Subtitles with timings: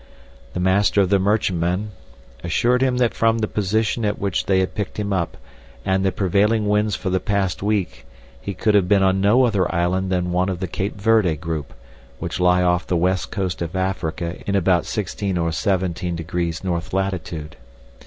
[0.53, 1.91] The master of the merchantman
[2.43, 5.37] assured him that from the position at which they had picked him up,
[5.85, 8.03] and the prevailing winds for the past week
[8.41, 11.71] he could have been on no other island than one of the Cape Verde group,
[12.17, 17.55] which lie off the West Coast of Africa in about 16° or 17° north latitude.